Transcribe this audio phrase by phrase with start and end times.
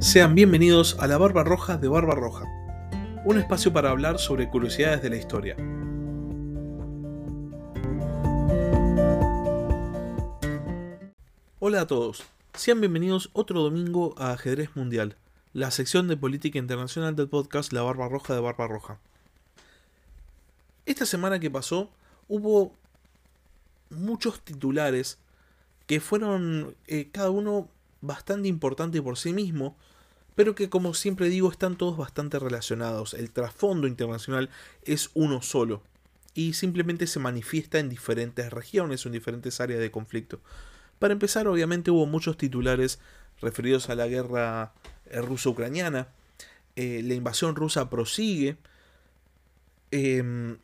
[0.00, 2.46] Sean bienvenidos a la Barba Roja de Barba Roja,
[3.26, 5.56] un espacio para hablar sobre curiosidades de la historia.
[11.58, 12.24] Hola a todos,
[12.54, 15.16] sean bienvenidos otro domingo a Ajedrez Mundial,
[15.52, 18.98] la sección de política internacional del podcast La Barba Roja de Barba Roja.
[20.86, 21.90] Esta semana que pasó
[22.26, 22.72] hubo
[23.90, 25.18] muchos titulares
[25.86, 27.68] que fueron eh, cada uno
[28.00, 29.76] bastante importante por sí mismo,
[30.34, 33.14] pero que como siempre digo están todos bastante relacionados.
[33.14, 34.50] El trasfondo internacional
[34.84, 35.82] es uno solo
[36.34, 40.40] y simplemente se manifiesta en diferentes regiones o en diferentes áreas de conflicto.
[40.98, 43.00] Para empezar, obviamente hubo muchos titulares
[43.40, 44.72] referidos a la guerra
[45.06, 46.08] eh, ruso-ucraniana.
[46.76, 48.56] Eh, la invasión rusa prosigue.
[49.90, 50.58] Em,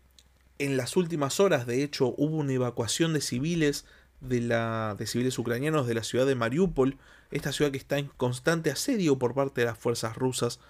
[0.59, 3.85] en las últimas horas, de hecho, hubo una evacuación de civiles
[4.29, 6.99] de, civiles ucranianos de la ciudad de Mariupol,
[7.31, 10.61] esta ciudad que está en constante asedio por parte de las fuerzas rusas.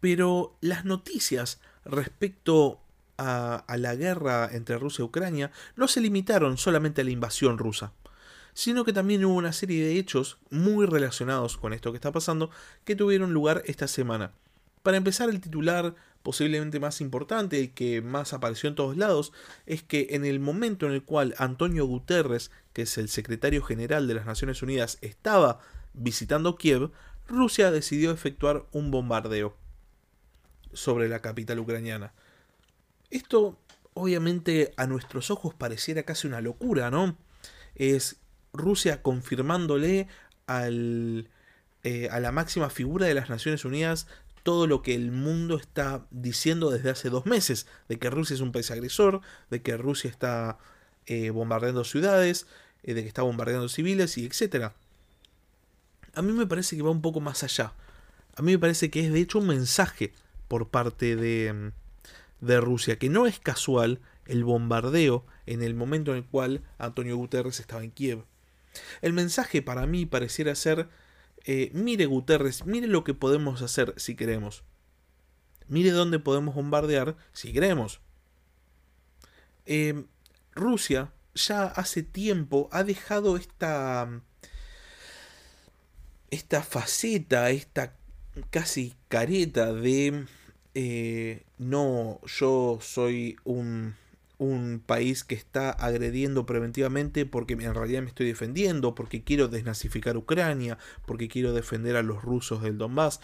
[0.00, 2.80] Pero las noticias respecto
[3.16, 7.92] a la guerra entre Rusia y Ucrania no se limitaron solamente a la invasión rusa,
[8.54, 12.50] sino que también hubo una serie de hechos muy relacionados con esto que está pasando
[12.84, 14.32] que tuvieron lugar esta semana.
[14.82, 15.94] Para empezar, el titular
[16.24, 19.32] posiblemente más importante y que más apareció en todos lados,
[19.66, 24.08] es que en el momento en el cual Antonio Guterres, que es el secretario general
[24.08, 25.60] de las Naciones Unidas, estaba
[25.92, 26.90] visitando Kiev,
[27.28, 29.54] Rusia decidió efectuar un bombardeo
[30.72, 32.14] sobre la capital ucraniana.
[33.10, 33.58] Esto
[33.92, 37.18] obviamente a nuestros ojos pareciera casi una locura, ¿no?
[37.74, 38.16] Es
[38.54, 40.08] Rusia confirmándole
[40.46, 41.28] al,
[41.82, 44.06] eh, a la máxima figura de las Naciones Unidas
[44.44, 48.40] todo lo que el mundo está diciendo desde hace dos meses, de que Rusia es
[48.40, 50.58] un país agresor, de que Rusia está
[51.06, 52.46] eh, bombardeando ciudades,
[52.82, 54.72] eh, de que está bombardeando civiles y etc.
[56.14, 57.72] A mí me parece que va un poco más allá.
[58.36, 60.12] A mí me parece que es de hecho un mensaje
[60.46, 61.72] por parte de,
[62.40, 67.16] de Rusia, que no es casual el bombardeo en el momento en el cual Antonio
[67.16, 68.24] Guterres estaba en Kiev.
[69.00, 70.88] El mensaje para mí pareciera ser
[71.44, 74.64] eh, mire Guterres, mire lo que podemos hacer si queremos.
[75.68, 78.00] Mire dónde podemos bombardear si queremos.
[79.66, 80.06] Em,
[80.54, 84.22] Rusia ya hace tiempo ha dejado esta,
[86.30, 87.96] esta faceta, esta
[88.50, 90.26] casi careta de
[90.74, 93.94] eh, no, yo soy un
[94.38, 100.16] un país que está agrediendo preventivamente porque en realidad me estoy defendiendo, porque quiero desnazificar
[100.16, 103.20] Ucrania, porque quiero defender a los rusos del Donbass.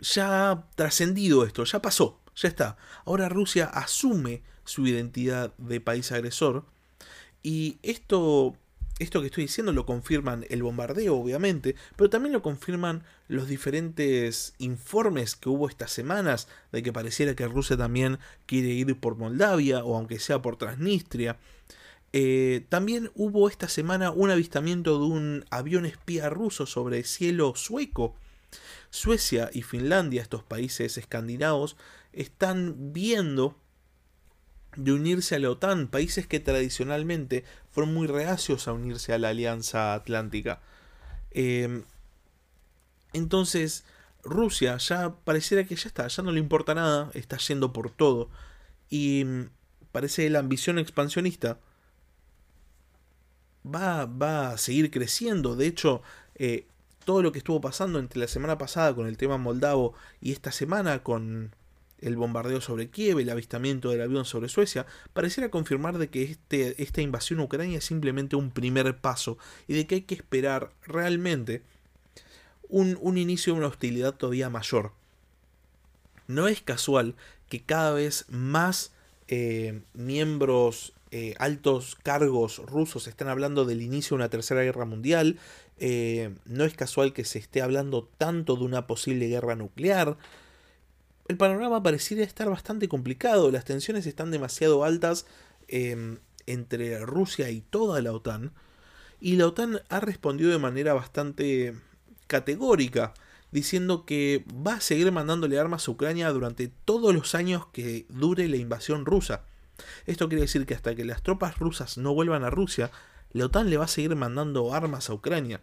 [0.00, 2.76] Ya ha trascendido esto, ya pasó, ya está.
[3.04, 6.66] Ahora Rusia asume su identidad de país agresor
[7.42, 8.56] y esto
[8.98, 14.54] esto que estoy diciendo lo confirman el bombardeo, obviamente, pero también lo confirman los diferentes
[14.58, 19.84] informes que hubo estas semanas de que pareciera que Rusia también quiere ir por Moldavia
[19.84, 21.38] o aunque sea por Transnistria.
[22.12, 28.14] Eh, también hubo esta semana un avistamiento de un avión espía ruso sobre cielo sueco.
[28.90, 31.76] Suecia y Finlandia, estos países escandinavos,
[32.12, 33.56] están viendo
[34.76, 39.28] de unirse a la OTAN, países que tradicionalmente fueron muy reacios a unirse a la
[39.30, 40.60] Alianza Atlántica.
[41.30, 41.84] Em,
[43.12, 43.84] entonces,
[44.22, 48.30] Rusia ya pareciera que ya está, ya no le importa nada, está yendo por todo.
[48.88, 49.50] Y mm,
[49.92, 51.58] parece la ambición expansionista
[53.64, 55.56] va, va a seguir creciendo.
[55.56, 56.02] De hecho,
[56.36, 56.66] eh,
[57.04, 60.52] todo lo que estuvo pasando entre la semana pasada con el tema moldavo y esta
[60.52, 61.54] semana con
[62.02, 66.82] el bombardeo sobre Kiev, el avistamiento del avión sobre Suecia, pareciera confirmar de que este,
[66.82, 70.72] esta invasión a Ucrania es simplemente un primer paso y de que hay que esperar
[70.84, 71.62] realmente
[72.68, 74.92] un, inicio de una hostilidad todavía mayor.
[76.26, 77.14] No es casual
[77.48, 78.92] que cada vez más
[79.28, 85.38] eh, miembros, eh, altos cargos rusos están hablando del inicio de una tercera guerra mundial.
[85.78, 90.16] Eh, no es casual que se esté hablando tanto de una posible guerra nuclear
[91.28, 95.26] el panorama pareciera estar bastante complicado, las tensiones están demasiado altas
[95.68, 98.52] em, entre Rusia y toda la OTAN,
[99.20, 101.74] y la OTAN ha respondido de manera bastante
[102.26, 103.14] categórica,
[103.52, 108.48] diciendo que va a seguir mandándole armas a Ucrania durante todos los años que dure
[108.48, 109.44] la invasión rusa.
[110.06, 112.90] Esto quiere decir que hasta que las tropas rusas no vuelvan a Rusia,
[113.30, 115.60] la OTAN le va a seguir mandando armas a Ucrania.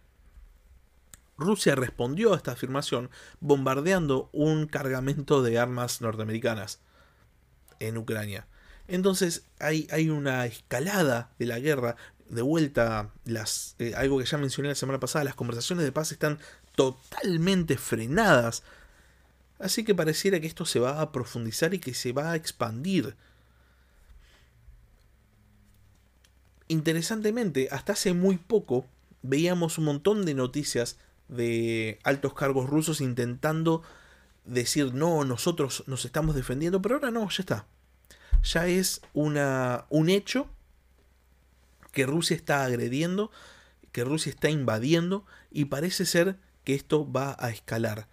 [1.39, 3.09] Rusia respondió a esta afirmación
[3.39, 6.79] bombardeando un cargamento de armas norteamericanas
[7.79, 8.45] en Ucrania.
[8.87, 11.95] Entonces hay, hay, una escalada de la guerra.
[12.29, 16.11] de vuelta, las, eh, algo que ya mencioné la semana pasada, las conversaciones de paz
[16.11, 16.37] están
[16.75, 18.63] totalmente frenadas.
[19.59, 23.15] Así que pareciera que esto se va a profundizar y que se va a expandir.
[26.67, 28.85] Interesantemente, hasta hace muy poco
[29.21, 30.97] veíamos un montón de noticias
[31.29, 33.83] de altos cargos rusos intentando
[34.45, 37.67] decir no, nosotros nos estamos defendiendo, pero ahora no, ya está.
[38.43, 40.49] Ya es una, un hecho
[41.91, 43.31] que Rusia está agrediendo,
[43.91, 48.07] que Rusia está invadiendo y parece ser que esto va a escalar.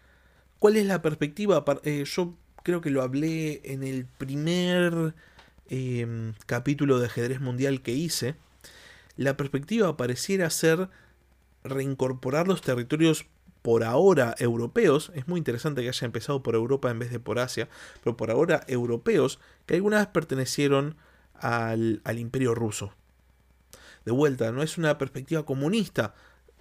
[0.58, 1.64] ¿Cuál es la perspectiva?
[1.84, 5.14] Eh, yo creo que lo hablé en el primer
[5.68, 8.36] em, capítulo de ajedrez mundial que hice.
[9.16, 10.88] La perspectiva pareciera ser
[11.68, 13.26] reincorporar los territorios
[13.62, 17.40] por ahora europeos, es muy interesante que haya empezado por Europa en vez de por
[17.40, 17.68] Asia,
[18.02, 20.96] pero por ahora europeos, que alguna vez pertenecieron
[21.34, 22.92] al, al imperio ruso.
[24.04, 26.14] De vuelta, no es una perspectiva comunista.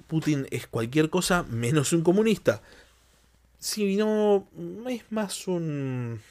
[0.07, 2.63] Putin es cualquier cosa menos un comunista.
[3.59, 4.47] Si no,
[4.89, 6.21] es más un,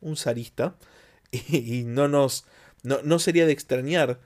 [0.00, 0.74] un zarista.
[1.30, 2.44] Y, no nos.
[2.82, 4.20] No, no sería de extrañar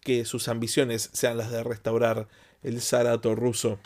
[0.00, 2.28] que sus ambiciones sean las de restaurar
[2.62, 3.78] el zarato ruso.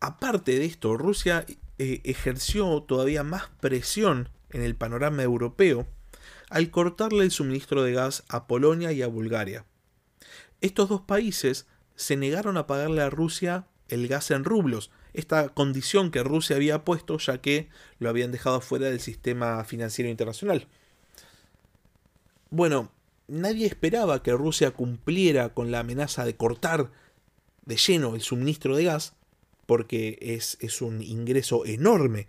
[0.00, 1.44] Aparte de esto, Rusia
[1.78, 5.86] eh, ejerció todavía más presión en el panorama europeo
[6.50, 9.64] al cortarle el suministro de gas a Polonia y a Bulgaria.
[10.60, 16.10] Estos dos países se negaron a pagarle a Rusia el gas en rublos, esta condición
[16.10, 20.68] que Rusia había puesto ya que lo habían dejado fuera del sistema financiero internacional.
[22.50, 22.92] Bueno,
[23.28, 26.90] nadie esperaba que Rusia cumpliera con la amenaza de cortar
[27.64, 29.14] de lleno el suministro de gas,
[29.66, 32.26] porque es, es un ingreso enorme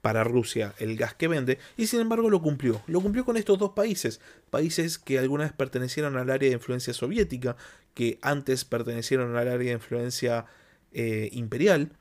[0.00, 2.82] para Rusia el gas que vende, y sin embargo lo cumplió.
[2.86, 6.92] Lo cumplió con estos dos países, países que alguna vez pertenecieron al área de influencia
[6.92, 7.56] soviética,
[7.94, 10.46] que antes pertenecieron al área de influencia
[10.92, 11.92] eh, imperial.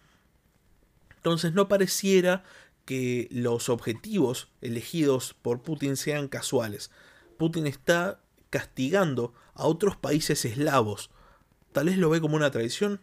[1.15, 2.43] Entonces no pareciera
[2.85, 6.91] que los objetivos elegidos por Putin sean casuales.
[7.37, 8.19] Putin está
[8.49, 11.09] castigando a otros países eslavos.
[11.71, 13.01] Tal vez lo ve como una traición.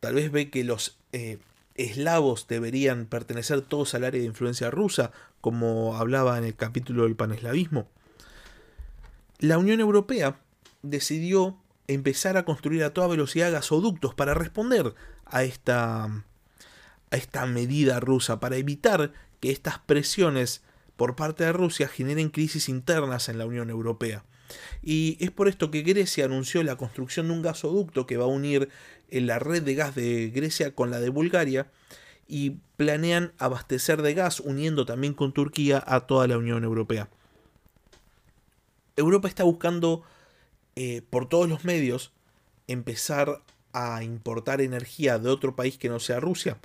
[0.00, 1.38] Tal vez ve que los eh,
[1.74, 7.16] eslavos deberían pertenecer todos al área de influencia rusa, como hablaba en el capítulo del
[7.16, 7.88] paneslavismo.
[9.38, 10.40] La Unión Europea
[10.82, 11.56] decidió
[11.86, 14.94] empezar a construir a toda velocidad gasoductos para responder
[15.24, 20.62] a esta, a esta medida rusa, para evitar que estas presiones
[20.96, 24.24] por parte de Rusia generen crisis internas en la Unión Europea.
[24.82, 28.28] Y es por esto que Grecia anunció la construcción de un gasoducto que va a
[28.28, 28.68] unir
[29.10, 31.70] la red de gas de Grecia con la de Bulgaria
[32.26, 37.08] y planean abastecer de gas uniendo también con Turquía a toda la Unión Europea.
[38.96, 40.02] Europa está buscando
[40.76, 42.12] eh, por todos los medios
[42.66, 43.42] empezar
[43.72, 46.58] a importar energía de otro país que no sea Rusia.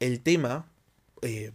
[0.00, 0.66] El tema
[1.22, 1.52] eh,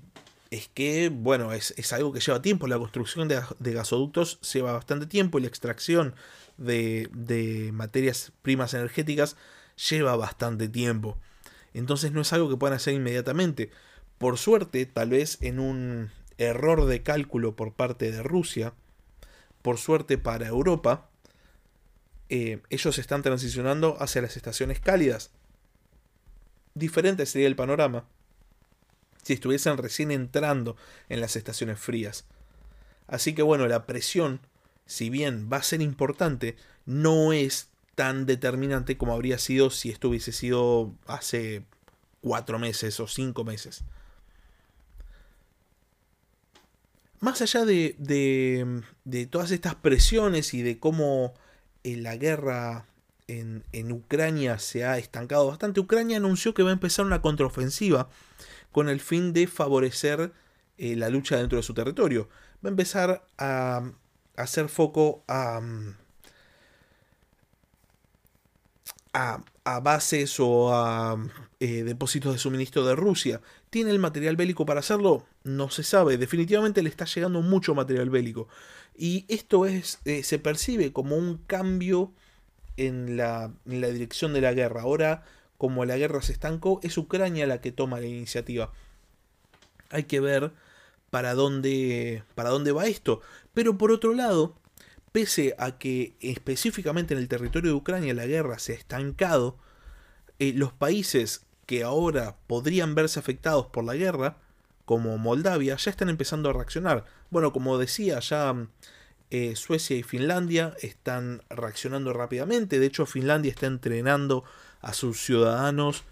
[0.53, 2.67] es que, bueno, es, algo que lleva tiempo.
[2.67, 6.13] La construcción de, gasoductos lleva bastante tiempo y la extracción
[6.57, 9.35] de, de, materias primas energéticas
[9.89, 11.17] lleva bastante tiempo.
[11.73, 13.71] Entonces no es algo que puedan hacer inmediatamente.
[14.19, 18.75] Por suerte, tal vez en un error de cálculo por parte de Rusia,
[19.63, 21.09] por suerte para Europa,
[22.29, 25.31] eh, ellos están transicionando hacia las estaciones cálidas.
[26.75, 28.05] Diferente sería el panorama
[29.23, 30.75] si estuviesen recién entrando
[31.09, 32.25] en las estaciones frías.
[33.07, 34.39] Así que bueno, la presión,
[34.85, 40.09] si bien va a ser importante, no es tan determinante como habría sido si esto
[40.09, 41.63] hubiese sido hace
[42.21, 43.83] cuatro meses o cinco meses.
[47.19, 47.95] Más allá de,
[49.05, 51.33] de, todas estas presiones y de cómo
[51.83, 52.85] eh, la guerra
[53.27, 58.09] en, en Ucrania se ha estancado bastante, Ucrania anunció que va a empezar una contraofensiva
[58.73, 60.33] con el fin de favorecer
[60.77, 62.27] eh, la lucha dentro de su territorio.
[62.65, 63.83] Va a empezar a,
[64.35, 65.61] hacer foco a,
[69.13, 71.15] a, bases o a
[71.59, 73.41] eh, depósitos de suministro de Rusia.
[73.69, 75.25] ¿Tiene el material bélico para hacerlo?
[75.43, 76.17] No se sabe.
[76.17, 78.47] Definitivamente le está llegando mucho material bélico.
[78.97, 82.11] Y esto es, eh, se percibe como un cambio
[82.77, 84.81] en la, en la dirección de la guerra.
[84.81, 85.23] Ahora
[85.63, 88.73] como la guerra se estancó, es Ucrania la que toma la iniciativa.
[89.91, 90.51] Hay que ver
[91.09, 93.21] para dónde, para dónde va esto.
[93.53, 94.57] Pero por otro lado,
[95.13, 99.57] pese a que específicamente en el territorio de Ucrania la guerra se ha estancado,
[100.37, 104.39] eh, los países que ahora podrían verse afectados por la guerra,
[104.83, 107.05] como Moldavia, ya están empezando a reaccionar.
[107.29, 108.67] Bueno, como decía, ya
[109.29, 112.79] eh, Suecia y Finlandia están reaccionando rápidamente.
[112.79, 114.43] De hecho, Finlandia está entrenando
[114.83, 116.03] a sus ciudadanos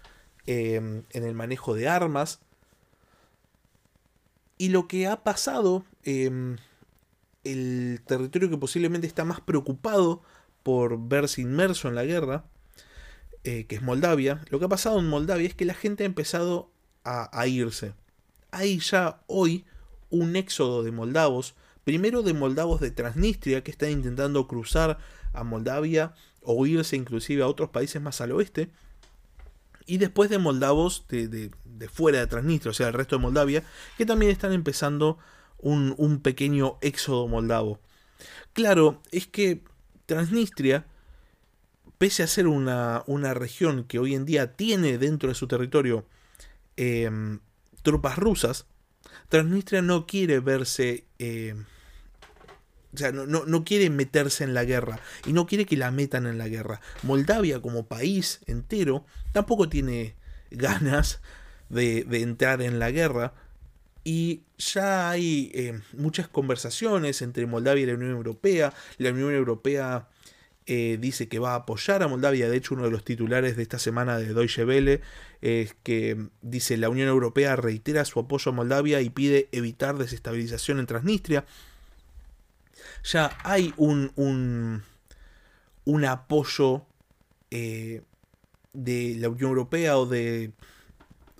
[0.46, 2.40] em, en el manejo de armas.
[4.58, 6.56] Y lo que ha pasado, em,
[7.44, 10.22] el territorio que posiblemente está más preocupado
[10.62, 12.44] por verse inmerso en la guerra,
[13.44, 16.06] eh, que es Moldavia, lo que ha pasado en Moldavia es que la gente ha
[16.06, 16.70] empezado
[17.04, 17.94] a irse.
[18.52, 19.64] Hay ya hoy
[20.08, 24.98] un éxodo de moldavos, primero de moldavos de Transnistria que están intentando cruzar
[25.32, 28.70] a Moldavia o irse inclusive a otros países más al oeste,
[29.86, 31.50] y después de moldavos de,
[31.92, 33.64] fuera de Transnistria, o sea, el resto de Moldavia,
[33.98, 35.18] que también están empezando
[35.58, 37.80] un, pequeño éxodo moldavo.
[38.52, 39.62] Claro, es que
[40.06, 40.86] Transnistria,
[41.98, 46.06] pese a ser una, una, región que hoy en día tiene dentro de su territorio
[46.76, 47.40] em,
[47.82, 48.66] tropas rusas,
[49.28, 51.06] Transnistria no quiere verse...
[51.18, 51.54] Eh,
[52.94, 56.26] o sea, no, no, quiere meterse en la guerra y no quiere que la metan
[56.26, 56.80] en la guerra.
[57.02, 60.14] Moldavia como país entero tampoco tiene
[60.50, 61.20] ganas
[61.70, 63.32] de, entrar en la guerra
[64.04, 68.74] y ya hay eh, muchas conversaciones entre Moldavia y la Unión Europea.
[68.98, 70.08] La Unión Europea
[70.66, 72.48] eh, dice que va a apoyar a Moldavia.
[72.48, 75.00] De hecho, uno de los titulares de esta semana de Deutsche Welle
[75.40, 80.78] es que dice la Unión Europea reitera su apoyo a Moldavia y pide evitar desestabilización
[80.78, 81.46] en Transnistria.
[83.04, 84.82] Ya hay un, un,
[85.84, 86.86] un apoyo
[87.50, 88.02] eh,
[88.72, 90.52] de la Unión Europea o de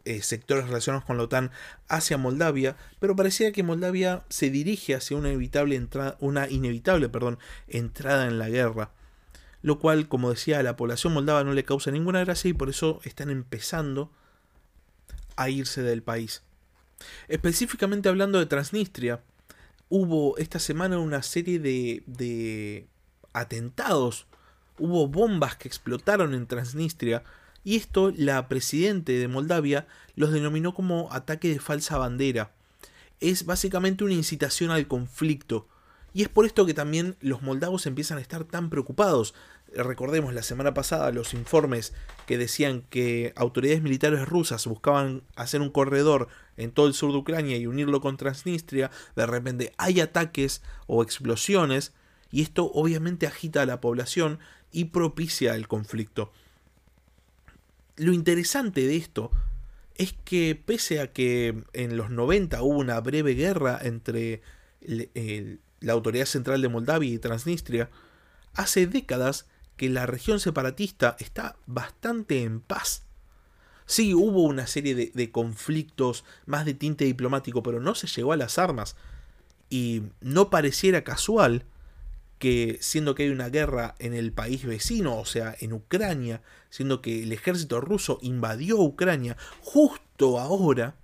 [0.05, 1.51] eh, sectores relacionados con la OTAN
[1.89, 5.89] hacia Moldavia, pero parecía que Moldavia se dirige hacia una inevitable,
[6.21, 8.91] una inevitable perdón, entrada en la guerra
[9.63, 12.69] lo cual, como decía, a la población moldava no le causa ninguna gracia y por
[12.69, 14.11] eso están empezando
[15.37, 16.43] a irse del país.
[17.29, 19.23] Específicamente hablando de Transnistria,
[19.95, 22.87] hubo esta semana una serie de, de
[23.35, 24.27] atentados,
[24.79, 27.25] hubo bombas que explotaron en Transnistria
[27.63, 32.53] y esto la presidente de Moldavia los denominó como ataque de falsa bandera.
[33.21, 35.69] Es básicamente una incitación al conflicto,
[36.15, 39.35] y es por esto que también los moldavos empiezan a estar tan preocupados.
[39.75, 41.93] Recordemos la semana pasada los informes
[42.27, 47.19] que decían que autoridades militares rusas buscaban hacer un corredor en todo el sur de
[47.19, 48.91] Ucrania y unirlo con Transnistria.
[49.17, 51.93] De repente hay ataques o explosiones
[52.31, 54.39] y esto obviamente agita a la población
[54.73, 56.33] y propicia el conflicto.
[57.97, 59.31] Lo interesante de esto
[59.97, 64.43] es que pese a que en los 90 hubo una breve guerra entre
[65.81, 67.91] la Autoridad Central de Moldavia y Transnistria,
[68.55, 73.05] hace décadas que la región separatista está bastante en paz.
[73.87, 78.37] Sí, hubo una serie de, conflictos más de tinte diplomático, pero no se llegó a
[78.37, 78.97] las armas.
[79.71, 81.65] Y no pareciera casual
[82.39, 87.03] que, siendo que hay una guerra en el país vecino, o sea, en Ucrania, siendo
[87.03, 90.97] que el ejército ruso invadió Ucrania justo ahora,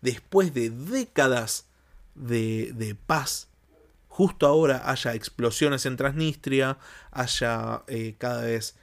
[0.00, 1.66] después de décadas
[2.14, 3.47] de, de paz
[4.18, 6.76] justo ahora haya explosiones en Transnistria,
[7.12, 8.74] haya eh, cada vez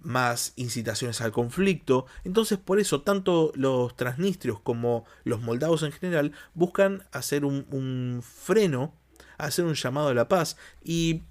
[0.00, 2.06] más incitaciones al conflicto.
[2.24, 8.92] Entonces por eso tanto los transnistrios como los moldavos en general buscan hacer un, freno,
[9.38, 10.56] hacer un llamado a la paz.
[10.82, 11.22] Y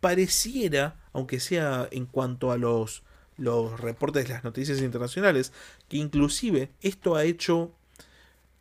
[0.00, 3.04] pareciera, aunque sea en cuanto a los,
[3.36, 5.52] los reportes de las noticias internacionales,
[5.88, 7.70] que inclusive esto ha hecho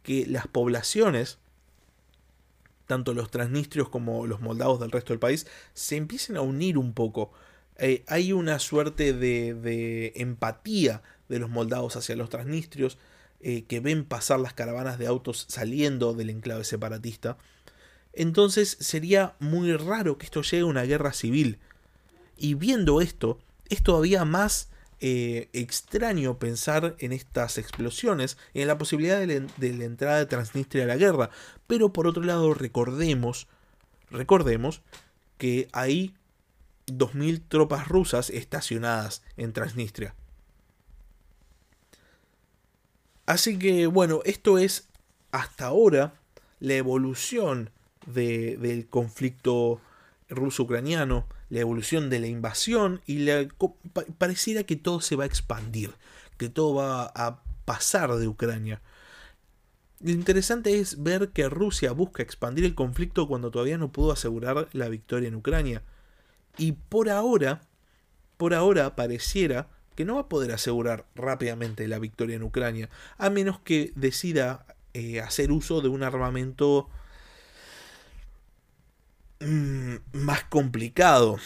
[0.03, 1.39] que las poblaciones
[2.87, 6.93] tanto los transnistrios como los moldavos del resto del país, se empiecen a unir un
[6.93, 7.31] poco.
[7.77, 12.97] Eh, hay una suerte de, empatía de los moldavos hacia los transnistrios,
[13.41, 17.37] eh, que ven pasar las caravanas de autos saliendo del enclave separatista.
[18.13, 21.59] Entonces sería muy raro que esto llegue a una guerra civil.
[22.35, 23.37] Y viendo esto,
[23.69, 29.85] es todavía más eh, extraño pensar en estas explosiones y en la posibilidad de la,
[29.85, 31.29] entrada de Transnistria a la guerra.
[31.67, 33.47] Pero por otro lado, recordemos,
[34.09, 34.81] recordemos
[35.37, 36.15] que hay
[36.87, 40.15] 2.000 tropas rusas estacionadas en Transnistria.
[43.27, 44.87] Así que bueno, esto es
[45.31, 46.13] hasta ahora
[46.59, 47.69] la evolución
[48.05, 49.81] del conflicto
[50.29, 53.47] ruso-ucraniano la evolución de la invasión y la,
[54.17, 55.95] pareciera que todo se va a expandir,
[56.37, 58.81] que todo va a pasar de Ucrania.
[59.99, 64.67] Lo interesante es ver que Rusia busca expandir el conflicto cuando todavía no pudo asegurar
[64.73, 65.81] la victoria en Ucrania.
[66.57, 67.61] Y por ahora,
[68.37, 73.31] por ahora pareciera que no va a poder asegurar rápidamente la victoria en Ucrania, a
[73.31, 76.89] menos que decida eh, hacer uso de un armamento
[79.39, 81.37] mm, más complicado,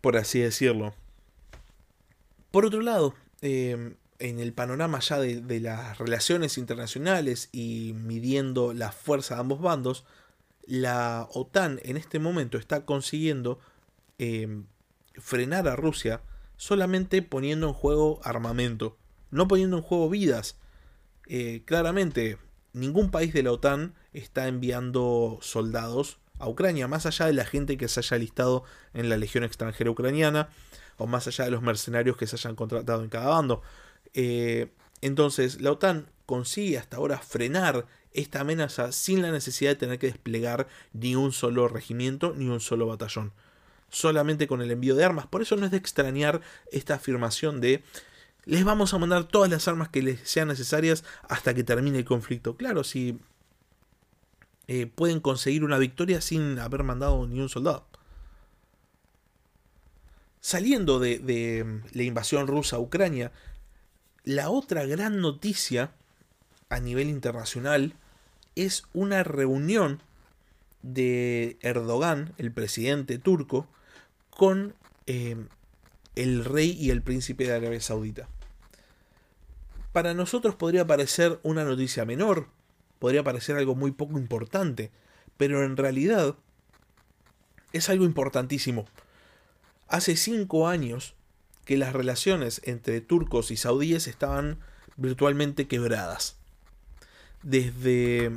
[0.00, 0.94] por así decirlo.
[2.50, 8.92] Por otro lado, em, en el panorama ya de, las relaciones internacionales y midiendo la
[8.92, 10.04] fuerza de ambos bandos,
[10.66, 13.60] la OTAN en este momento está consiguiendo
[14.18, 14.64] em,
[15.14, 16.22] frenar a Rusia
[16.56, 18.96] solamente poniendo en juego armamento,
[19.30, 20.56] no poniendo en juego vidas.
[21.26, 22.38] Eh, claramente,
[22.72, 27.76] ningún país de la OTAN está enviando soldados a Ucrania, más allá de la gente
[27.76, 28.64] que se haya listado
[28.94, 30.48] en la Legión extranjera ucraniana,
[30.98, 33.62] o más allá de los mercenarios que se hayan contratado en cada bando.
[34.14, 34.68] Eh,
[35.00, 40.06] entonces, la OTAN consigue hasta ahora frenar esta amenaza sin la necesidad de tener que
[40.06, 43.32] desplegar ni un solo regimiento ni un solo batallón.
[43.90, 45.26] Solamente con el envío de armas.
[45.26, 46.40] Por eso no es de extrañar
[46.72, 47.82] esta afirmación de
[48.44, 52.04] les vamos a mandar todas las armas que les sean necesarias hasta que termine el
[52.04, 52.56] conflicto.
[52.56, 53.18] Claro, si
[54.68, 57.86] eh, pueden conseguir una victoria sin haber mandado ni un soldado.
[60.40, 63.32] Saliendo de, de la invasión rusa a Ucrania,
[64.24, 65.92] la otra gran noticia
[66.68, 67.94] a nivel internacional
[68.54, 70.02] es una reunión
[70.82, 73.66] de Erdogan, el presidente turco,
[74.30, 74.74] con
[75.06, 75.36] eh,
[76.14, 78.28] el rey y el príncipe de Arabia Saudita.
[79.92, 82.48] Para nosotros podría parecer una noticia menor,
[82.98, 84.90] podría parecer algo muy poco importante,
[85.36, 86.36] pero en realidad
[87.72, 88.86] es algo importantísimo.
[89.88, 91.14] Hace cinco años
[91.64, 94.58] que las relaciones entre turcos y saudíes estaban
[94.96, 96.36] virtualmente quebradas.
[97.42, 98.32] Desde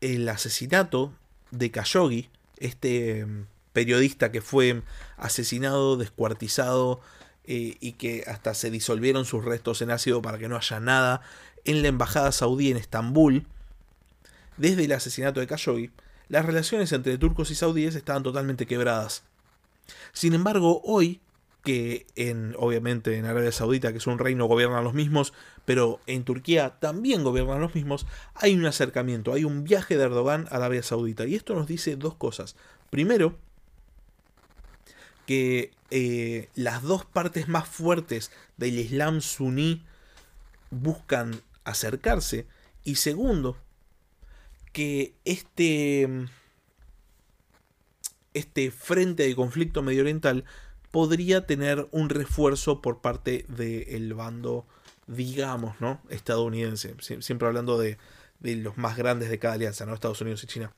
[0.00, 1.12] el asesinato
[1.50, 4.82] de Khashoggi, este em, periodista que fue
[5.16, 7.00] asesinado, descuartizado
[7.44, 11.20] eh, y que hasta se disolvieron sus restos en ácido para que no haya nada
[11.64, 13.46] en la embajada saudí en Estambul,
[14.56, 15.90] desde el asesinato de Khashoggi,
[16.28, 19.22] las relaciones entre turcos y saudíes estaban totalmente quebradas.
[20.12, 21.20] Sin embargo, hoy
[21.66, 25.32] que en, obviamente, en Arabia Saudita, que es un reino, gobiernan los mismos,
[25.64, 30.46] pero en Turquía también gobiernan los mismos, hay un acercamiento, hay un viaje de Erdogan
[30.48, 31.26] a Arabia Saudita.
[31.26, 32.54] Y esto nos dice dos cosas.
[32.88, 33.36] Primero,
[35.26, 39.84] que eh, las dos partes más fuertes del Islam suní
[40.70, 42.46] buscan acercarse.
[42.84, 43.56] Y segundo,
[44.76, 46.06] que este,
[48.34, 50.44] este frente de conflicto medio oriental
[50.90, 54.66] podría tener un refuerzo por parte del bando,
[55.06, 56.02] digamos, ¿no?
[56.10, 56.94] estadounidense.
[57.20, 57.96] Siempre hablando de,
[58.42, 59.94] los más grandes de cada alianza, ¿no?
[59.94, 60.70] Estados Unidos y China.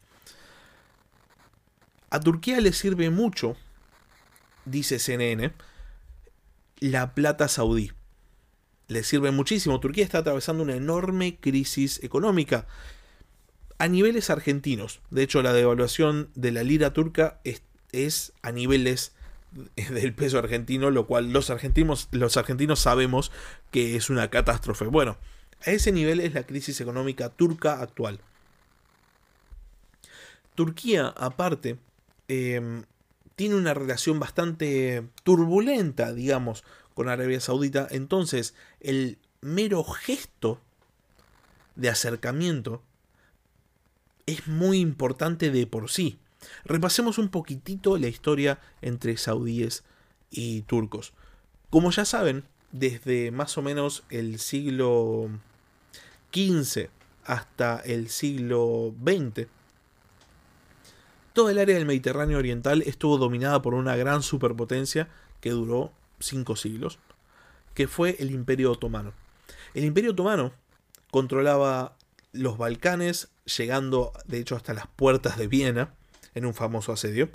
[2.10, 3.56] A Turquía le sirve mucho,
[4.64, 5.52] dice CNN,
[6.78, 7.90] la plata saudí.
[8.86, 9.80] Le sirve muchísimo.
[9.80, 12.68] Turquía está atravesando una enorme crisis económica
[13.78, 15.00] a niveles argentinos.
[15.10, 17.40] De hecho, la devaluación de la lira turca
[17.92, 19.12] es a niveles
[19.76, 23.32] del peso argentino, lo cual los argentinos, los argentinos sabemos
[23.70, 24.86] que es una catástrofe.
[24.86, 25.16] Bueno,
[25.64, 28.20] a ese nivel es la crisis económica turca actual.
[30.54, 31.78] Turquía, aparte,
[32.26, 32.84] em,
[33.36, 36.64] tiene una relación bastante turbulenta, digamos,
[36.94, 37.86] con Arabia Saudita.
[37.90, 40.60] Entonces, el mero gesto
[41.76, 42.82] de acercamiento
[44.28, 46.18] es muy importante de por sí.
[46.64, 49.84] Repasemos un poquitito la historia entre saudíes
[50.30, 51.14] y turcos.
[51.70, 55.30] Como ya saben, desde más o menos el siglo
[56.34, 56.90] XV
[57.24, 59.46] hasta el siglo XX,
[61.32, 65.08] toda el área del Mediterráneo Oriental estuvo dominada por una gran superpotencia
[65.40, 66.98] que duró cinco siglos,
[67.72, 69.14] que fue el Imperio Otomano.
[69.72, 70.52] El Imperio Otomano
[71.10, 71.96] controlaba
[72.32, 75.94] los Balcanes, llegando de hecho hasta las puertas de Viena,
[76.34, 77.30] en un famoso asedio.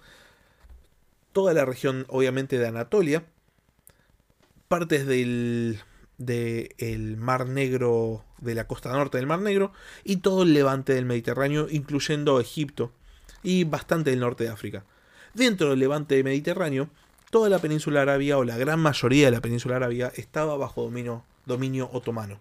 [1.31, 3.25] Toda la región, obviamente, de Anatolia.
[4.67, 5.79] Partes del,
[6.17, 9.73] del Mar Negro, de la costa norte del Mar Negro.
[10.03, 12.91] Y todo el levante del Mediterráneo, incluyendo Egipto.
[13.41, 14.85] Y bastante del norte de África.
[15.33, 16.89] Dentro del levante mediterráneo,
[17.31, 21.23] toda la península arábiga, o la gran mayoría de la península arábiga, estaba bajo dominio,
[21.45, 22.39] dominio otomano.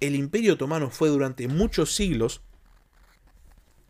[0.00, 2.40] El imperio otomano fue durante muchos siglos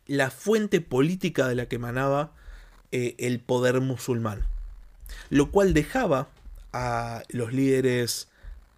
[0.07, 2.33] la fuente política de la que emanaba
[2.93, 4.47] eh, el poder musulmán,
[5.31, 6.29] lo cual dejaba
[6.73, 8.29] a los líderes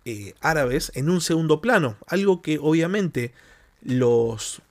[0.04, 3.32] eh, árabes en un segundo plano, algo que obviamente
[3.82, 4.62] los,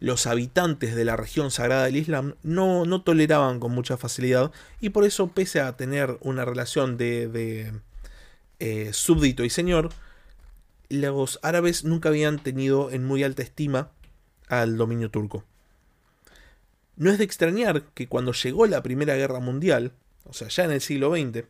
[0.00, 4.90] los habitantes de la región sagrada del Islam no, no, toleraban con mucha facilidad y
[4.90, 7.72] por eso pese a tener una relación de, de
[8.58, 9.90] eh, súbdito y señor,
[10.94, 13.90] los árabes nunca habían tenido en muy alta estima
[14.48, 15.44] al dominio turco.
[16.96, 19.92] No es de extrañar que cuando llegó la Primera Guerra Mundial,
[20.24, 21.44] o sea, ya en el siglo XX,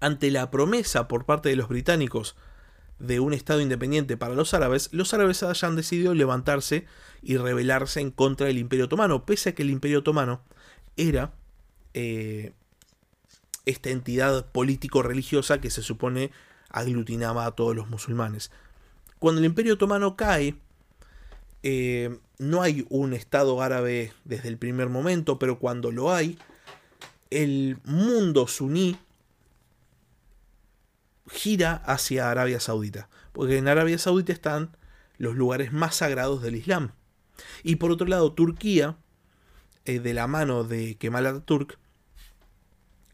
[0.00, 2.36] ante la promesa por parte de los británicos
[2.98, 6.86] de un Estado independiente para los árabes, los árabes hayan decidido levantarse
[7.22, 10.42] y rebelarse en contra del Imperio Otomano, pese a que el Imperio Otomano
[10.96, 11.32] era
[11.94, 12.52] eh,
[13.66, 16.30] esta entidad político-religiosa que se supone
[16.68, 18.50] aglutinaba a todos los musulmanes.
[19.18, 20.54] Cuando el Imperio Otomano cae,
[21.62, 26.38] eh, no hay un Estado árabe desde el primer momento, pero cuando lo hay,
[27.30, 28.96] el mundo suní
[31.28, 34.76] gira hacia Arabia Saudita, porque en Arabia Saudita están
[35.18, 36.92] los lugares más sagrados del Islam.
[37.62, 38.96] Y por otro lado, Turquía,
[39.84, 41.78] eh, de la mano de Kemal Atatürk,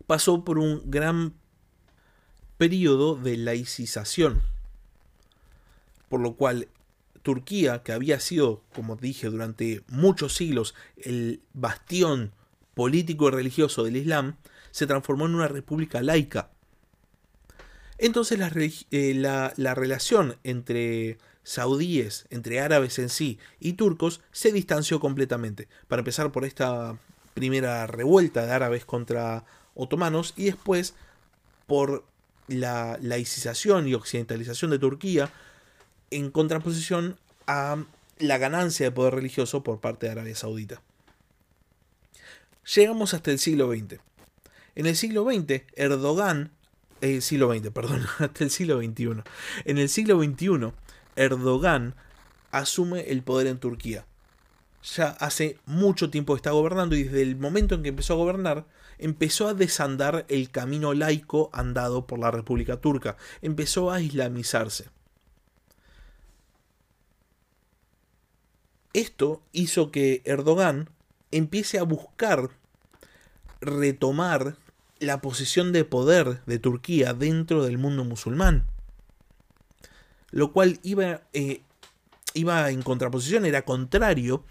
[0.06, 1.34] pasó por un gran
[2.58, 4.42] periodo de laicización,
[6.08, 6.68] por lo cual
[7.22, 12.32] Turquía, que había sido, como dije, durante muchos siglos el bastión
[12.74, 14.36] político y religioso del Islam,
[14.70, 16.50] se transformó en una república laica.
[17.96, 18.52] Entonces la,
[18.90, 25.68] eh, la, relación entre saudíes, entre árabes en sí y turcos, se distanció completamente.
[25.88, 26.98] Para empezar por esta
[27.32, 30.94] primera revuelta de árabes contra otomanos y después
[31.66, 32.04] por
[32.48, 35.30] la laicización y occidentalización de Turquía
[36.10, 37.84] en contraposición a
[38.18, 40.82] la ganancia de poder religioso por parte de Arabia Saudita.
[42.74, 44.00] Llegamos hasta el siglo XX.
[44.74, 46.50] En el siglo XX, Erdogan,
[47.00, 49.22] el siglo XX, perdón, hasta el siglo XXI.
[49.64, 50.72] En el siglo XXI,
[51.16, 51.94] Erdogan
[52.50, 54.06] asume el poder en Turquía.
[54.82, 58.66] Ya hace mucho tiempo está gobernando y desde el momento en que empezó a gobernar,
[58.98, 63.16] empezó a desandar el camino laico andado por la República Turca.
[63.42, 64.88] Empezó a islamizarse.
[68.92, 70.88] Esto hizo que Erdogan
[71.32, 72.50] empiece a buscar
[73.60, 74.56] retomar
[75.00, 78.66] la posición de poder de Turquía dentro del mundo musulmán.
[80.30, 81.62] Lo cual iba, eh,
[82.34, 84.44] iba en contraposición, era contrario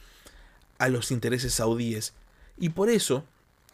[0.77, 2.13] a los intereses saudíes.
[2.57, 3.25] Y por eso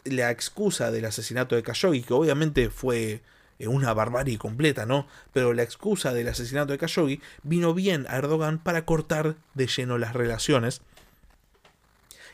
[0.04, 3.22] la excusa del asesinato de Khashoggi, que obviamente fue
[3.58, 5.06] eh, una barbarie completa, ¿no?
[5.32, 9.98] Pero la excusa del asesinato de Khashoggi vino bien a Erdogan para cortar de lleno
[9.98, 10.82] las relaciones.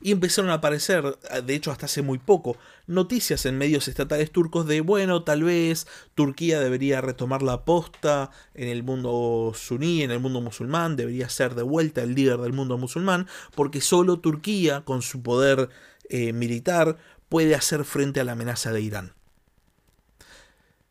[0.00, 4.66] Y empezaron a aparecer, de hecho hasta hace muy poco, noticias en medios estatales turcos
[4.66, 10.20] de, bueno, tal vez Turquía debería retomar la posta en el mundo suní, en el
[10.20, 15.00] mundo musulmán, debería ser de vuelta el líder del mundo musulmán, porque solo Turquía, con
[15.00, 15.70] su poder
[16.08, 16.98] eh, militar,
[17.28, 19.14] puede hacer frente a la amenaza de Irán.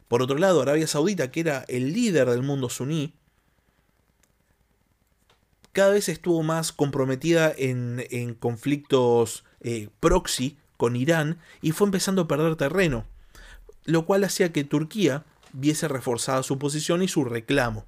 [0.08, 3.14] Por otro lado, Arabia Saudita, que era el líder del mundo suní,
[5.72, 12.28] cada vez estuvo más comprometida en, conflictos eh, proxy con Irán y fue empezando a
[12.28, 13.06] perder terreno,
[13.84, 17.86] lo cual hacía que Turquía viese reforzada su posición y su reclamo.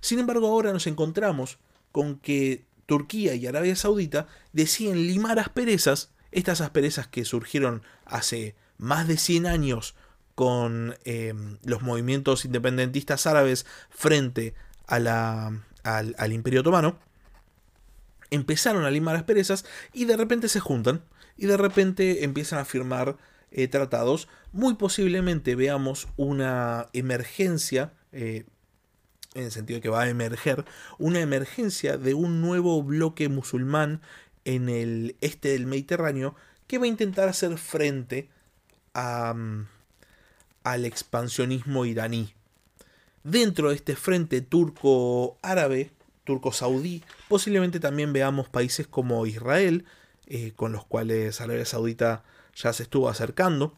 [0.00, 1.58] Sin embargo, ahora nos encontramos
[1.92, 9.08] con que Turquía y Arabia Saudita deciden limar asperezas estas asperezas que surgieron hace más
[9.08, 9.94] de 100 años
[10.34, 14.54] con eh, los movimientos independentistas árabes frente
[14.86, 15.62] al,
[16.30, 16.96] Imperio Otomano,
[18.30, 21.02] empezaron a limar asperezas y de repente se juntan
[21.36, 23.16] y de repente empiezan a firmar
[23.50, 24.28] eh, tratados.
[24.52, 28.44] Muy posiblemente veamos una emergencia, eh,
[29.34, 30.64] en el sentido de que va a emerger,
[30.98, 34.02] una emergencia de un nuevo bloque musulmán
[34.44, 36.34] en el este del Mediterráneo
[36.66, 38.28] que va a intentar hacer frente
[38.94, 39.62] mm,
[40.62, 42.34] al expansionismo iraní.
[43.24, 45.90] Dentro de este frente turco-árabe,
[46.24, 49.84] turco-saudí, posiblemente también veamos países como Israel,
[50.26, 52.22] eh, con los cuales Arabia Saudita
[52.54, 53.74] ya se estuvo acercando.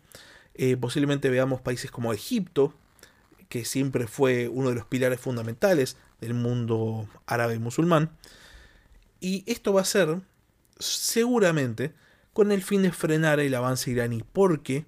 [0.54, 2.74] Eh, posiblemente veamos países como Egipto,
[3.48, 8.10] que siempre fue uno de los pilares fundamentales del mundo árabe musulmán.
[9.20, 10.20] Y esto va a ser
[10.80, 11.94] seguramente
[12.32, 14.86] con el fin de frenar el avance iraní, porque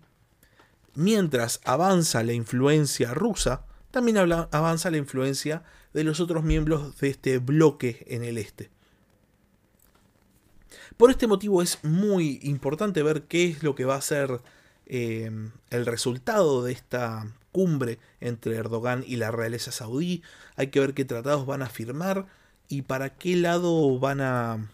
[0.95, 7.39] mientras avanza la influencia rusa, también avanza la influencia de los otros miembros de este
[7.39, 8.71] bloque en el este.
[10.97, 14.41] Por este motivo es muy importante ver qué es lo que va a ser
[14.87, 20.23] em, el resultado de esta cumbre entre Erdogan y la realeza saudí.
[20.57, 22.27] Hay que ver qué tratados van a firmar
[22.69, 24.71] y para qué lado van a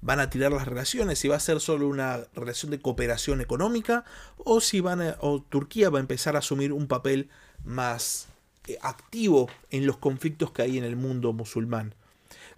[0.00, 4.04] van a tirar las relaciones, si va a ser solo una relación de cooperación económica
[4.36, 7.30] o si van o Turquía va a empezar a asumir un papel
[7.64, 8.28] más
[8.66, 11.94] eh, activo en los conflictos que hay en el mundo musulmán.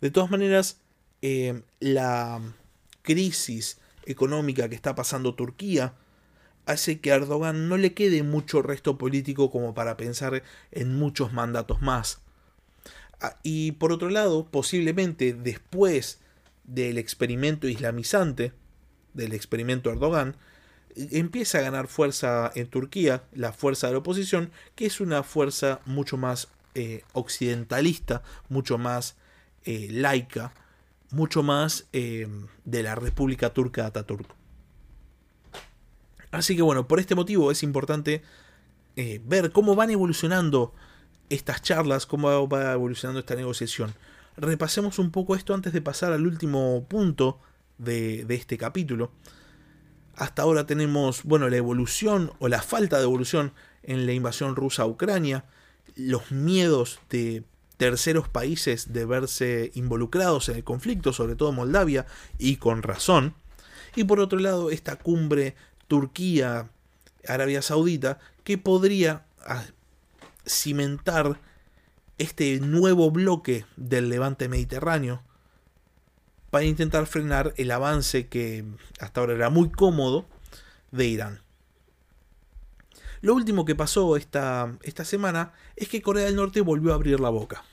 [0.01, 0.79] De todas maneras,
[1.23, 2.41] eh, la
[3.03, 5.95] crisis económica que está pasando Turquía
[6.67, 11.33] hace que a Erdogan no le quede mucho resto político como para pensar en muchos
[11.33, 12.21] mandatos más.
[13.21, 16.21] Ah, y por otro lado, posiblemente después
[16.71, 18.53] del experimento islamizante,
[19.13, 20.37] del experimento Erdogan,
[20.97, 25.81] empieza a ganar fuerza en Turquía, la fuerza de la oposición, que es una fuerza
[25.85, 29.17] mucho más eh, occidentalista, mucho más
[29.65, 30.53] eh, laica,
[31.11, 32.29] mucho más eh,
[32.65, 34.33] de la República Turca de Ataturk.
[36.31, 38.23] Así que bueno, por este motivo es importante
[39.25, 40.75] ver cómo van evolucionando
[41.31, 43.95] estas charlas, cómo va evolucionando esta negociación.
[44.41, 47.39] Repasemos un poco esto antes de pasar al último punto
[47.77, 49.13] de, este capítulo.
[50.17, 54.85] Hasta ahora tenemos, bueno, la evolución o la falta de evolución en la invasión rusa
[54.85, 55.45] a Ucrania,
[55.95, 57.45] los miedos de
[57.77, 62.07] terceros países de verse involucrados en el conflicto, sobre todo Moldavia,
[62.39, 63.35] y con razón.
[63.95, 65.55] Y por otro lado, esta cumbre
[65.87, 69.65] Turquía-Arabia Saudita, que podría ah,
[70.47, 71.39] cimentar
[72.21, 75.23] este nuevo bloque del levante mediterráneo
[76.51, 78.63] para intentar frenar el avance que
[78.99, 80.27] hasta ahora era muy cómodo
[80.91, 81.41] de Irán.
[83.23, 87.19] Lo último que pasó esta, esta semana es que Corea del Norte volvió a abrir
[87.21, 87.65] la boca.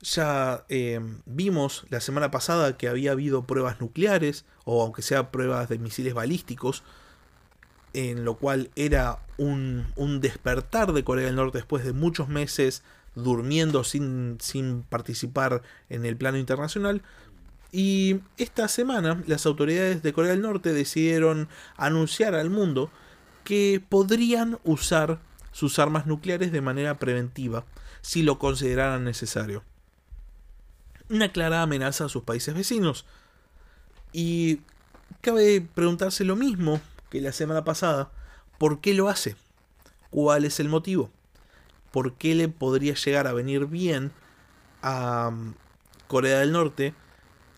[0.00, 5.68] Ya eh, vimos la semana pasada que había habido pruebas nucleares, o aunque sea pruebas
[5.68, 6.84] de misiles balísticos,
[7.92, 12.82] en lo cual era un, un despertar de Corea del Norte después de muchos meses
[13.22, 17.02] durmiendo sin, sin participar en el plano internacional,
[17.72, 22.90] y esta semana las autoridades de Corea del Norte decidieron anunciar al mundo
[23.44, 25.20] que podrían usar
[25.52, 27.64] sus armas nucleares de manera preventiva
[28.00, 29.62] si lo consideraran necesario.
[31.08, 33.04] Una clara amenaza a sus países vecinos.
[34.12, 34.60] Y
[35.20, 38.10] cabe preguntarse lo mismo que la semana pasada.
[38.58, 39.36] ¿Por qué lo hace?
[40.10, 41.10] ¿Cuál es el motivo?
[41.90, 44.12] ¿Por qué le podría llegar a venir bien
[44.82, 45.54] a mm,
[46.06, 46.94] Corea del Norte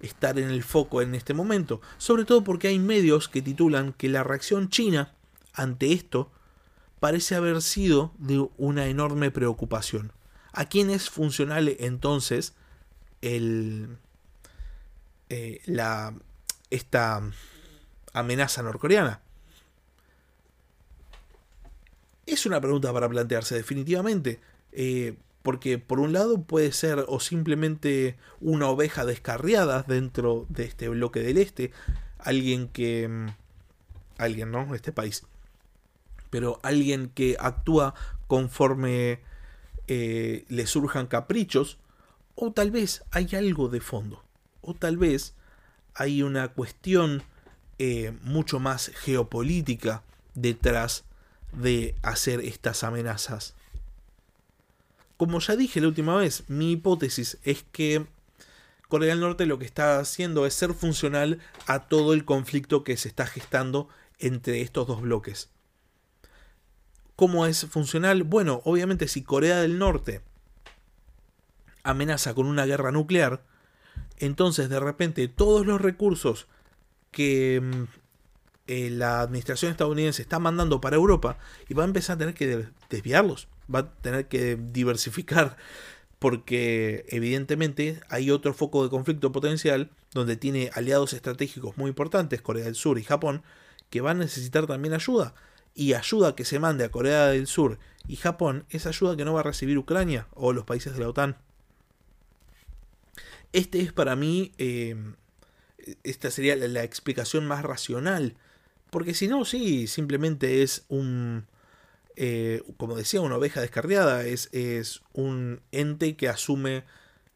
[0.03, 4.09] estar en el foco en este momento, sobre todo porque hay medios que titulan que
[4.09, 5.15] la reacción china
[5.55, 6.31] ante esto
[7.01, 10.13] parece haber sido de una enorme preocupación.
[10.53, 12.55] ¿A quién es funcional entonces
[13.23, 13.89] eh,
[15.65, 16.15] la,
[16.71, 17.23] esta
[18.13, 19.22] amenaza norcoreana?
[22.33, 24.41] Es una pregunta para plantearse definitivamente.
[24.73, 30.89] Eh, porque por un lado puede ser o simplemente una oveja descarriada dentro de este
[30.89, 31.73] bloque del este,
[32.19, 33.07] alguien que...
[33.07, 33.27] Mm,
[34.17, 34.75] alguien, ¿no?
[34.75, 35.25] Este país.
[36.31, 37.95] Pero alguien que actúa
[38.29, 39.21] conforme
[39.89, 41.77] eh, le surjan caprichos,
[42.35, 44.25] o tal vez hay algo de fondo,
[44.63, 45.35] o tal vez
[45.95, 47.25] hay una cuestión
[47.79, 50.03] eh, mucho más geopolítica
[50.35, 51.05] detrás
[51.53, 53.55] de hacer estas amenazas.
[55.17, 58.07] Como ya dije la última vez, mi hipótesis es que
[58.89, 62.97] Corea del Norte lo que está haciendo es ser funcional a todo el conflicto que
[62.97, 63.89] se está gestando
[64.19, 65.49] entre estos dos bloques.
[67.17, 68.23] ¿Cómo es funcional?
[68.25, 70.23] Bueno, obviamente si Corea del Norte
[71.85, 73.45] amenaza con una guerra nuclear,
[74.19, 76.47] entonces de repente todos los recursos
[77.11, 78.02] que mm,
[78.67, 82.67] eh, la administración estadounidense está mandando para Europa y va a empezar a tener que
[82.91, 85.57] desviarlos va a tener que diversificar
[86.19, 92.65] porque evidentemente hay otro foco de conflicto potencial donde tiene aliados estratégicos muy importantes, Corea
[92.65, 93.43] del Sur y Japón,
[93.91, 95.35] que van a necesitar también ayuda.
[95.75, 99.35] Y ayuda que se mande a Corea del Sur y Japón es ayuda que no
[99.35, 101.39] va a recibir Ucrania o los países de la OTAN.
[103.53, 104.95] Este es para mí, eh,
[106.05, 108.37] esta sería la explicación más racional.
[108.93, 111.47] Porque si no, sí, simplemente es un,
[112.15, 116.85] eh, como decía, una oveja descarriada, es, es un ente que asume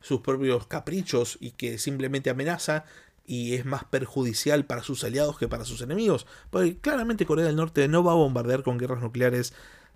[0.02, 2.84] sus propios caprichos y que simplemente amenaza
[3.24, 6.26] y es más perjudicial para sus aliados que para sus enemigos.
[6.50, 9.54] Porque claramente Corea del Norte no va a bombardear con guerras nucleares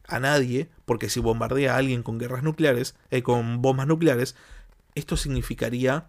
[0.09, 4.35] a nadie, porque si bombardea a alguien con guerras nucleares, eh, con bombas nucleares,
[4.95, 6.09] esto significaría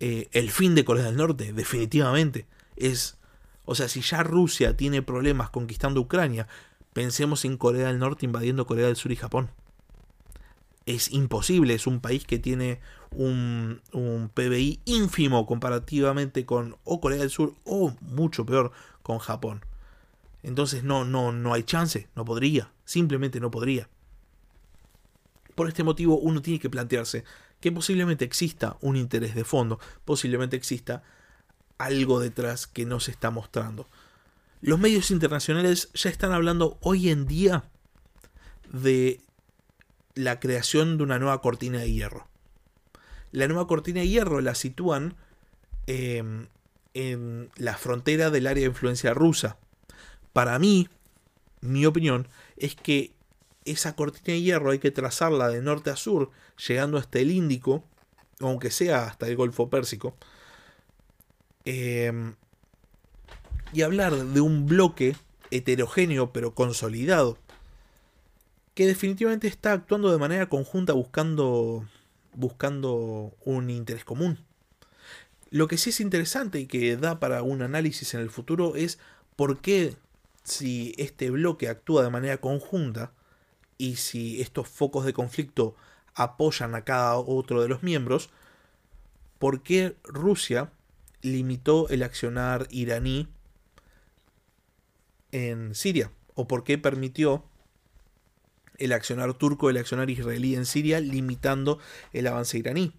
[0.00, 2.46] eh, el fin de Corea del Norte, definitivamente.
[2.74, 3.16] Es,
[3.64, 6.48] o sea, si ya Rusia tiene problemas conquistando Ucrania,
[6.92, 9.50] Pensemos en Corea del Norte invadiendo Corea del Sur y Japón.
[10.84, 12.80] Es imposible, es un país que tiene
[13.12, 13.80] un,
[14.34, 18.72] PBI ínfimo comparativamente con o Corea del Sur o mucho peor
[19.02, 19.64] con Japón.
[20.42, 23.88] Entonces no, no, no hay chance, no podría, simplemente no podría.
[25.54, 27.24] Por este motivo uno tiene que plantearse
[27.60, 31.04] que posiblemente exista un interés de fondo, posiblemente exista
[31.84, 33.88] algo detrás que no se está mostrando.
[34.60, 37.64] Los medios internacionales ya están hablando hoy en día
[38.72, 39.20] de
[40.14, 42.28] la creación de una nueva cortina de hierro.
[43.32, 45.16] La nueva cortina de hierro la sitúan
[45.86, 46.46] em,
[46.94, 49.56] en la frontera del área de influencia rusa.
[50.32, 50.88] Para mí,
[51.60, 53.12] mi opinión, es que
[53.64, 56.30] esa cortina de hierro hay que trazarla de norte a sur,
[56.68, 57.84] llegando hasta el Índico,
[58.40, 60.16] aunque sea hasta el Golfo Pérsico,
[61.64, 62.34] em,
[63.72, 65.16] y hablar de un bloque
[65.50, 67.38] heterogéneo pero consolidado,
[68.74, 71.86] que definitivamente está actuando de manera conjunta buscando,
[72.34, 74.38] buscando un interés común.
[75.50, 78.98] Lo que sí es interesante y que da para un análisis en el futuro es
[79.36, 79.94] por qué
[80.44, 83.12] si este bloque actúa de manera conjunta
[83.76, 85.76] y si estos focos de conflicto
[86.14, 88.30] apoyan a cada otro de los miembros,
[89.38, 90.70] por qué Rusia
[91.22, 93.28] limitó el accionar iraní
[95.30, 97.44] en Siria o por qué permitió
[98.78, 101.78] el accionar turco, el accionar israelí en Siria, limitando
[102.12, 102.92] el avance iraní.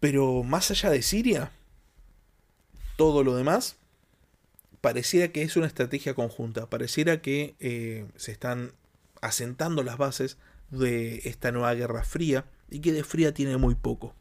[0.00, 1.52] Pero más allá de Siria,
[2.96, 3.76] todo lo demás
[4.80, 8.72] pareciera que es una estrategia conjunta, pareciera que eh, se están
[9.20, 10.38] asentando las bases
[10.70, 14.14] de esta nueva guerra fría y que de fría tiene muy poco.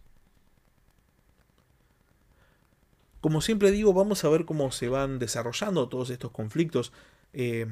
[3.22, 6.92] Como siempre digo, vamos a ver cómo se van desarrollando todos estos conflictos.
[7.34, 7.68] Eh,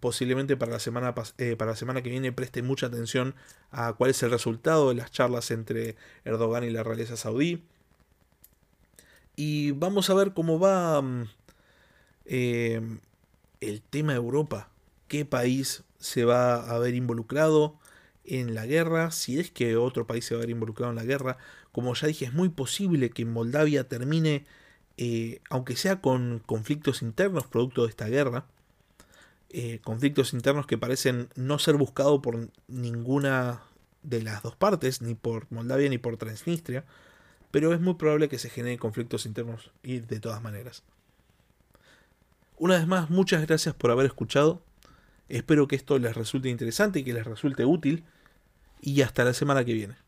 [0.00, 3.34] posiblemente para la, semana, eh, para la semana que viene preste mucha atención
[3.70, 7.64] a cuál es el resultado de las charlas entre Erdogan y la realeza saudí.
[9.36, 11.28] Y vamos a ver cómo va mm,
[12.26, 12.80] eh,
[13.60, 14.68] el tema de Europa.
[15.06, 17.78] ¿Qué país se va a ver involucrado
[18.24, 19.10] en la guerra?
[19.10, 21.38] Si es que otro país se va a ver involucrado en la guerra.
[21.72, 24.44] Como ya dije, es muy posible que Moldavia termine,
[24.98, 28.44] eh, aunque sea con conflictos internos producto de esta guerra
[29.50, 33.62] eh, conflictos internos que parecen no ser buscados por ninguna
[34.02, 36.84] de las dos partes, ni por Moldavia ni por Transnistria,
[37.50, 40.82] pero es muy probable que se generen conflictos internos y de todas maneras.
[42.58, 44.60] Una vez más, muchas gracias por haber escuchado.
[45.30, 48.04] Espero que esto les resulte interesante y que les resulte útil.
[48.80, 50.07] Y hasta la semana que viene.